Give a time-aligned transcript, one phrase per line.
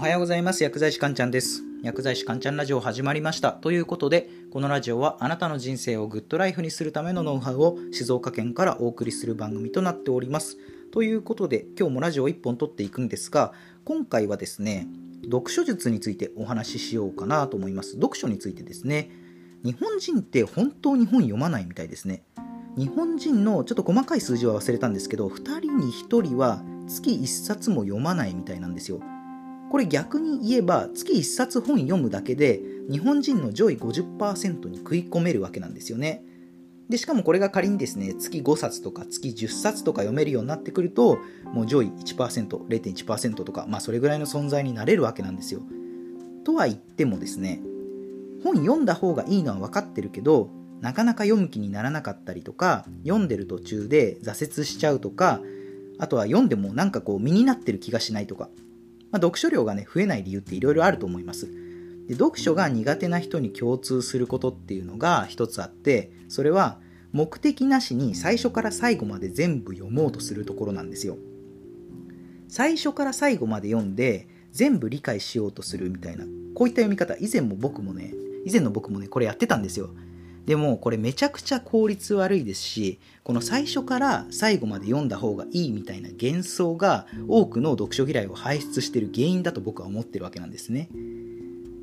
[0.00, 0.64] おはようございます。
[0.64, 1.62] 薬剤師かんちゃんです。
[1.82, 3.52] 薬剤師かんちゃんラジオ始まりました。
[3.52, 10.56] ということでこのラジオはあなたの人生をグッドライフにするためのノウハウを静岡県からお送りする番組となっております。
[10.90, 13.52] ということで今日もラジオ1本撮っていくんですが
[13.84, 14.88] 今回はですね
[15.22, 17.96] 読書術についてお話ししようかなと思います。
[17.96, 19.10] 読書についてですね
[19.62, 22.22] 日本人って本当に本読まないみたいですね。
[22.74, 29.02] 日本人のちょっと細かい数字は忘れたんですけど2人に1人は月1冊も読まないみたいなんですよ。
[29.70, 32.60] これ逆に言えば月1冊本読むだけで
[32.90, 36.24] 日本人の上位50%に食い込めるわけなんですよね。
[36.88, 45.60] でしかもこれが仮にですね月5冊とか月10冊とか読めるようになってくるともう上位 1%0.1% とかまあそれぐらいの存在になれるわけなんですよ。
[46.42, 47.62] とは言ってもですね
[48.42, 55.40] 本読んだ方がいいのは分かってるけどなかなか読む気にならなかったりとか読んでる途中で挫折しちゃうとか
[55.98, 58.48] あとは読んでもなんかこう身になってる気がしないとか
[59.10, 61.48] まあ、読書量がね増えない理由っていろいろあると思います。
[62.08, 66.80] で読書が苦手な人に共通することっていうのが一つあってそれは
[67.12, 71.16] 目的なしに最初から最後まで全部読もうとするところなんですよ。
[72.48, 76.24] 最初から最後まで読んで全部理解しようとするみたいな
[76.54, 77.14] こういった読み方。
[77.16, 78.12] 以前も僕もね
[78.44, 79.90] 以前の僕もねこれやってたんですよ。
[80.46, 90.88] でもこれめちゃくちゃ効率悪いですしこの最初から最後まで読んだ方がいいみたいな幻想が多くの読書嫌いを輩出している原因だと僕は思ってるわけなんですね。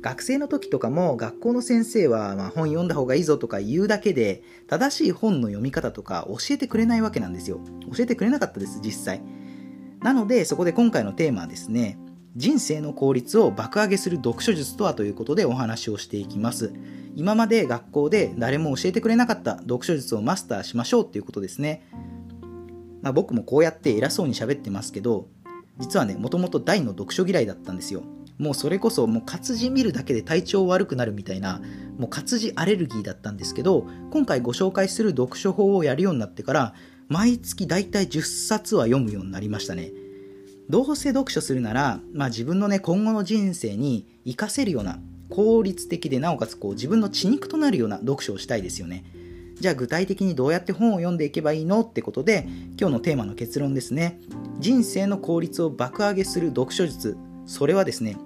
[0.00, 7.58] 学生の時とかも学校の先生はま本読んだ方がいいぞとか言うだけで正しい本の読み方とか教えてくれないわけなんですよ。
[7.90, 9.22] 教えてくれなかったです実際。
[10.02, 11.98] なのでそこで今回のテーマはですね
[12.36, 16.74] 人生の効率を爆上げする読書術とはということでお話をしていきます。
[17.16, 21.82] 今まで学校で誰も教えてくれなかった読書術をマスターしましょうっていうことですね。
[23.02, 25.28] まあ、僕もこうやって偉そうに喋ってますけど、
[25.78, 28.02] 実はね、もともと大の読書嫌いだったんですよ。
[28.38, 31.60] もうそれこそもう活字見るだけで体調悪くなるみたいな、
[31.98, 36.74] もう活字アレルギーだったんですけど、今回ご紹介する読書法をやるようになってから、
[37.08, 39.92] 毎月だいたい10冊は読むようになりましたね。
[40.70, 44.98] どうせ読書するなら、まあ、自分のね、今後の人生に活かせるような
[45.34, 49.04] 効率的でなおかつこう自分の血肉となるような読書をしたいですよね。
[49.58, 52.46] じゃあ具体的にどうやって本を読んでいけばいいのってことで
[52.78, 54.20] 今日のテーマの結論ですね。
[54.60, 57.16] 人生の効率を爆上げする読書術。
[57.46, 58.16] それはですね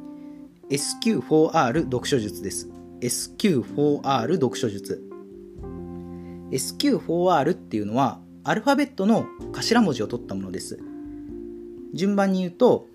[0.68, 2.68] SQ4R 読書術です。
[3.00, 5.02] SQ4R 読書術。
[6.50, 10.78] SQ4R っていうのはアルファベットの頭文字を取ったものです。
[11.94, 12.86] 順番に言うと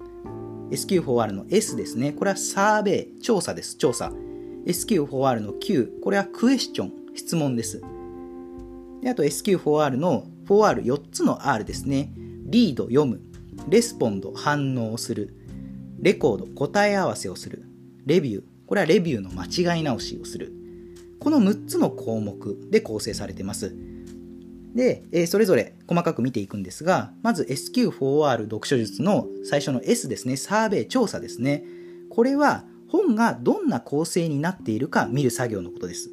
[0.72, 2.14] SQ4R の S ですね。
[2.14, 3.78] これはサーベイ、調査です。
[3.78, 4.12] 調査。
[4.66, 7.82] SQ4R の Q、これはクエスチョン、質問です。
[9.02, 12.12] であと SQ4R の 4R4 つの R ですね。
[12.16, 13.22] リード、読む。
[13.70, 15.36] レスポンド、反応する。
[16.00, 17.66] レコード、答え合わせをする。
[18.06, 20.54] レビュー、これはレビューの間違い直しをする。
[21.20, 23.76] この6つの項目で構成されています。
[24.74, 31.64] で、え、それぞれ細かく見ていくんですが、まず SQ4R 読書術の最初の S ですね、サーベイ、調査ですね。
[32.10, 36.12] これは本がどんな構成になっているか見る作業のことです。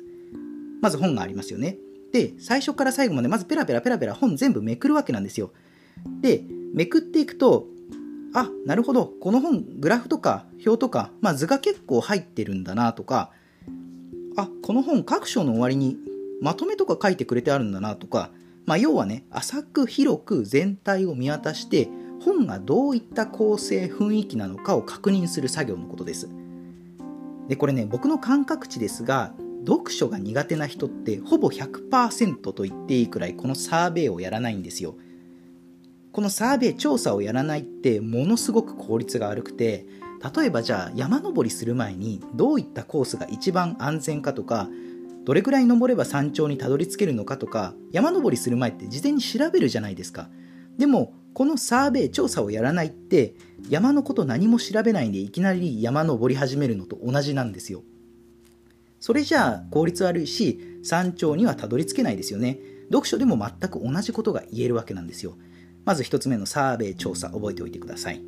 [0.81, 1.79] まず本がありますよね。
[2.13, 5.53] で、最初から最後までまずペラペラペラペラ本全部めくるわけなんですよ。
[6.21, 6.43] で、
[6.75, 7.67] めくっていくと、
[8.33, 13.31] あ、なるほど、この本、グラフとか表とか、まあ、図が結構入ってるんだなとか、
[14.37, 15.97] あ、この本各章の終わりに
[16.41, 18.31] まとめとか書いてくれてあるんだなとか、
[18.71, 21.89] まあ、要はね浅く広く全体を見渡して
[22.25, 26.29] 本がどういった構成雰囲気なのかを確認する作業のことです。
[27.49, 29.35] でこれね僕の感覚値ですが
[29.67, 34.95] 読書が苦手な人ってほぼ100%と言っていいくらいこのサーベイをやらないんですよ。
[36.13, 39.85] このサーベイ調査をやらないってものすごく効率が悪くて
[40.37, 44.69] 例えばじゃあ山登りする前にどういったコースが一番安全かとか
[45.25, 50.29] どれくらい登れば山頂にたどり着けるのかとか山登りする前って事前に調べるじゃないですか。
[50.79, 53.35] でもこのサーベイ調査をやらないって
[53.69, 57.83] 山のこと何も調べないでいきなり山登り始めるのと同じなんですよ。
[58.99, 62.59] それじゃあ効率悪いし山頂にはたどり着けないですよね。
[62.91, 65.37] 読書でも全く同じことが言えるわけなんですよ。
[65.85, 68.21] まず1つ目のサーベイ調査覚えておいてください。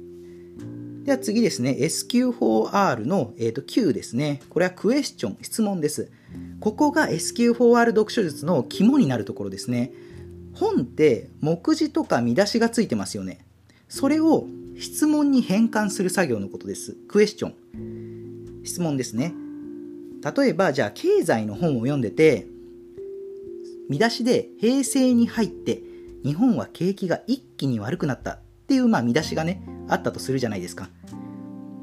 [1.04, 4.40] では次ですね、SQ4R の、えー、と Q ですね。
[4.48, 6.10] これはクエスチョン、質問です。
[6.60, 9.92] ここが SQ4R 読書術の肝になるところですね。
[10.54, 13.44] 本って目次とか見出しがついてますよね。
[13.88, 14.46] それを
[14.78, 16.96] 質問に変換する作業のことです。
[17.08, 18.64] クエスチョン。
[18.64, 19.34] 質問ですね。
[20.36, 22.46] 例えば、じゃあ経済の本を読んでて、
[23.88, 25.82] 見出しで平成に入って
[26.24, 28.38] 日本は景気が一気に悪くなったっ
[28.68, 30.88] ていう、まあ、見出しがね、あったとするじゃないですか。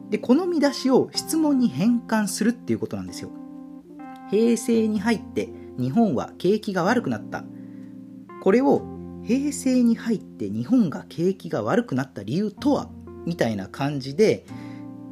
[0.10, 3.30] でこの見出しを質問に変換するっていうことなんですよ
[4.30, 7.44] 平成に入って日本は景気が悪くなった。
[8.42, 8.82] これを
[9.24, 12.90] 平成に入って日本が景気が悪くなった理由とは？
[13.26, 14.46] みたいな感じで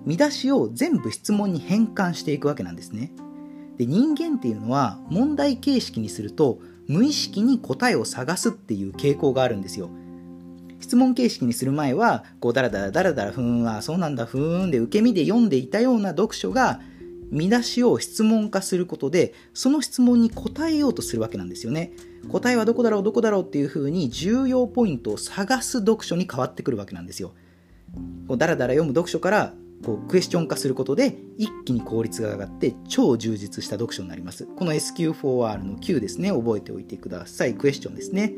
[0.06, 3.12] 見出しを全部質問に変換していくわけなんですね。
[3.78, 9.90] で人間っていうのは問題形式にすると無意識に答えを探すっていう傾向があるんですよ。
[10.80, 16.80] 質問形式にする前はこうダラダラダラダラふーんあそうなんだふーんで受け身で読んでいたような読書が
[17.32, 21.94] 見出しを質問化することでその質問に答えようとするわけなんですよね。
[22.30, 27.34] 答えはどこだろうどこだろうっていうふうに重要ポイントを探す読書に変わってくるわけなんですよ。
[28.28, 29.54] こうダラダラ読む読書から
[29.84, 34.46] こうクエスチョン化することで一気に効率が上がって超充実した読書になります。
[34.46, 36.32] この SQ4R の Q ですね。
[36.32, 37.54] 覚えておいてください。
[37.54, 38.34] クエスチョンですね。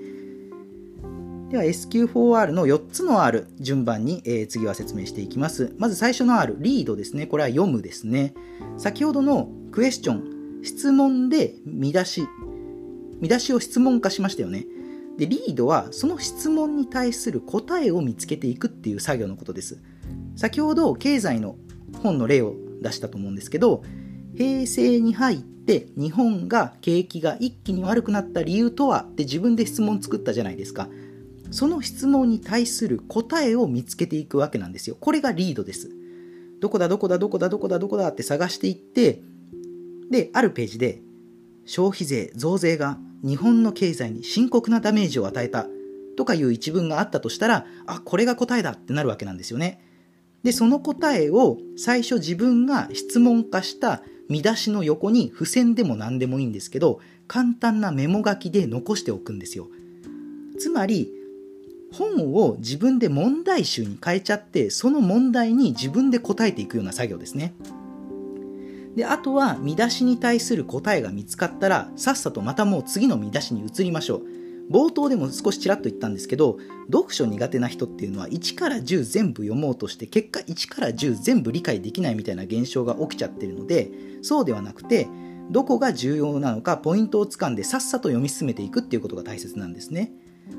[1.50, 5.74] では SQ4R の4つの R 順番に、えー、次は説明していきます。
[5.80, 7.26] まず最初の R リードですね。
[7.26, 8.36] これは読むですね。
[8.78, 12.28] 先ほどのクエスチョン質問で見出し
[13.20, 14.68] 見出しを質問化しましたよね。
[15.18, 19.82] でリードはその質問に対する答えを見つけていくっていう作業のことです。
[20.36, 21.56] 先ほど経済の
[22.04, 23.84] 本の例を出したと思うんですけど
[24.38, 30.88] 平成に入って日本が景気が一気に悪くなった理由とはって自分で質問作ったじゃないですか。
[31.52, 34.98] その質問に対する答えを見つけていくわけなんですよ。
[35.00, 35.90] これがリードです。
[36.60, 39.22] どこだどこだどこだどこだどこだって探していって
[40.12, 41.02] であるページで
[41.66, 45.68] 消費税増税が日本の経済に深刻なダメージを与えた
[46.18, 49.82] とかいう一文があったとしたらあこれが答えだってなるわけなんですよね。
[50.44, 59.68] で、その答えを最初自分が質問化した見出しの横に付箋でも何でもいいんですけど、簡単なメモ書きで残しておくんですよ。
[60.60, 61.12] つまり、
[61.94, 67.54] 本を自分で問題集に変えちゃって、その問題に自分で答えていくような作業ですね。
[68.96, 74.40] で、あとは見出しに対する答えが見つかったら、さっさとまたもう次の見出しに移りましょう。
[74.70, 76.60] 冒頭でも少しちらっと言ったんですけど
[76.92, 85.08] 読書苦手な人っていうのは1から10全部読もうとして結果1から10全部理解できないみたいな現象が起きちゃってるのでそうではなくて
[85.50, 90.12] どこが重要なのかポイントをつかんでさっさと読み進めていくっていうことが大切なんですね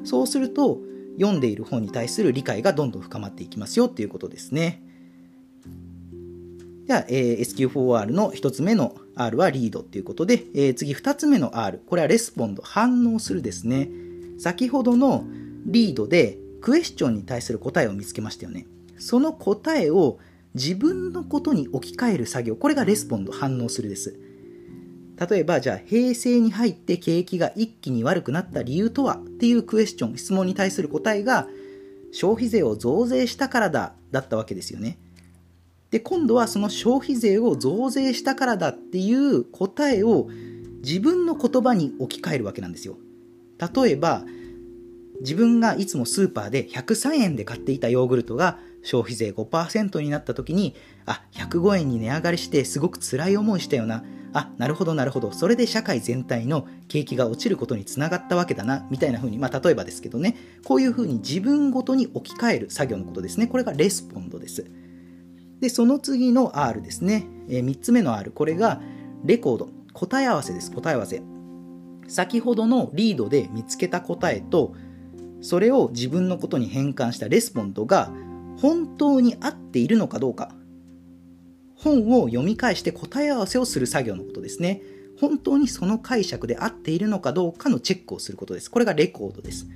[0.02, 0.80] そうすると
[1.18, 4.82] 読んでいる本に対する理解がどんどん深まっていきますよっていうことですね
[6.90, 13.88] では、えー、SQ4R の1つ目の R はリードっていうことで、えー、次2つ目の R、これは respond、反応するですね。
[14.40, 15.24] 先ほどの
[15.66, 18.66] read で question に対する答えを見つけましたよね。
[18.98, 20.18] その答えを
[20.54, 24.18] 自分のことに置き換える作業、これが respond、反応するです。
[25.28, 31.46] 例えば、じゃあ、平成に入って景気が一気に悪くなった理由とはっていうクエスチョン、質問に対する答えが、
[32.12, 34.98] 消費税を増税したからだ、だったわけですよね。
[35.90, 40.28] で今度はその消費税を増税したからだっていう答えを
[40.82, 42.96] 自分の言葉に置き換えるわけなんですよ
[43.58, 44.24] 例えば
[45.20, 50.74] 自分がいつもスーパーで103円で買っていたヨーグルトが消費税5%になった時に
[51.04, 54.02] あ105円に値上がりしてすごく辛い思いしたよな
[54.32, 64.64] あなるほどなるほどそれで社会全体の景気が落ちることにつながったわけだなみたいな風にまあ例えばですけどねこういう風に自分ごとに置き換える作業のことですねこれが respond です
[65.60, 67.26] で、その次の R ですね。
[67.48, 68.32] えー、3つ目の R。
[68.32, 68.80] これが
[69.24, 69.68] record。
[69.92, 70.72] 答え合わせです。
[70.72, 71.22] 答え合わせ。
[72.08, 74.74] 先ほどの read で見つけた答えと、
[75.42, 78.10] それを自分のことに変換した respond が
[78.58, 80.54] 本当に合っているのかどうか。
[81.82, 84.82] 本を読み返して答え合わせをする作業のことですね。
[85.20, 88.70] 本当にその解釈で合っているのかどうかのチェックをすることです。
[88.70, 89.66] これがレコードです。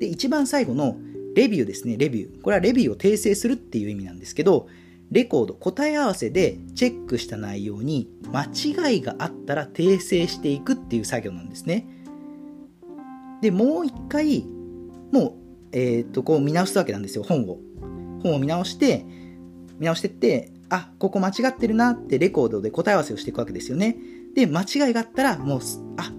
[0.00, 0.96] で、一番最後の
[1.34, 2.40] レビューですね、レビュー。
[2.42, 4.68] これはレビューを訂正するっていう意味なんですけど、
[5.10, 11.86] レコード、答え合わせでチェックした内容に間違いがあったら訂正していくっていう作業なんですね。
[13.40, 14.44] で、もう一回、
[15.12, 15.36] も
[15.72, 17.58] う、えっ、と、こう見直すわけなんですよ、本を。
[18.22, 19.04] 本を見直して、
[19.78, 23.96] 見直してって、あ、ここ間違ってるなってレコードで答え合わせをしていくわけですよね。
[24.34, 25.60] で、間違いがあったら、もう、
[25.96, 26.12] あ、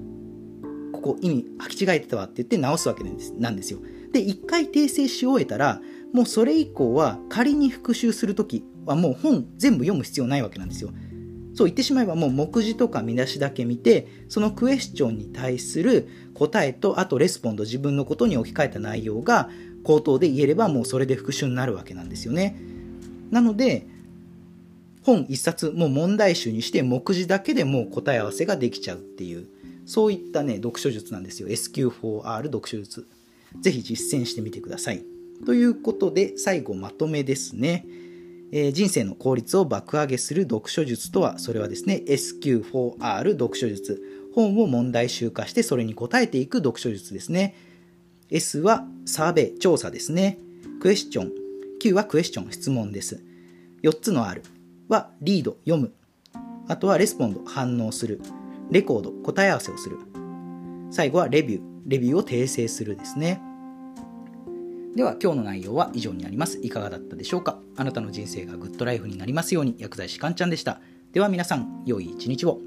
[0.91, 3.79] ここ意味履き違えてたわって言って直すわけなんですよ。
[4.11, 5.81] で、一回訂正し終えたら、
[6.13, 10.91] もうそれ以降は仮に復習するときはもう本全部読む必要ないわけなんですよ。
[11.53, 19.49] そう言ってしまえばもう目次とか見出しだけ見て、そのクエスチョンに対する答えと、あとレスポンド自分のことに置き換えた内容が
[19.83, 22.59] 口頭で言えればもうそれで復習になるわけなんですよね。
[23.29, 23.87] なので、
[25.03, 29.47] 本一冊もう問題集にして目次だけでもう答え合わせができちゃうっていう、
[29.85, 31.47] そういったね、読書術なんですよ。
[31.47, 33.07] SQ4R 読書術。
[33.61, 35.03] ぜひ実践してみてください。
[35.45, 37.85] ということで、最後まとめですね。
[38.51, 44.01] えー、人生の効率を爆上げする読書術とは、それはですね、SQ4R 読書術。
[44.35, 47.55] 本を問題集化してそれに答えていく読書術ですね。
[48.29, 50.37] S はサーベイ、調査ですね。
[50.81, 51.31] クエスチョン。
[51.79, 53.23] Q はクエスチョン、質問です。
[53.81, 54.43] 4つの R
[54.89, 55.93] はリード、読む。
[56.67, 58.19] あとはレスポンド、反応する。
[58.71, 59.97] レコード、答え合わせをする。
[60.89, 63.39] 最後はレビュー、レビューを訂正するですね。
[64.95, 66.57] では今日の内容は以上になります。
[66.63, 67.59] いかがだったでしょうか？
[67.77, 70.81] あなたの人生がグッドライフになりますように薬剤師かんちゃんでした。
[71.11, 72.59] では皆さん、良い一日を。